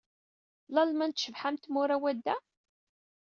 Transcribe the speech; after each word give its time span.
Lalman 0.73 1.11
tecbeḥ 1.11 1.41
am 1.49 1.57
Tmura 1.57 1.97
n 1.97 2.01
Wadda? 2.01 2.35